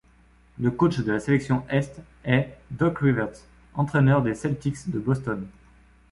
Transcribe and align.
Le 0.57 0.71
coach 0.71 0.97
de 0.97 1.11
la 1.11 1.19
sélection 1.19 1.63
Est 1.69 2.01
est 2.25 2.57
Doc 2.71 2.97
Rivers, 3.01 3.29
entraîneur 3.75 4.23
des 4.23 4.33
Celtics 4.33 4.89
de 4.89 4.97
Boston. 4.97 5.45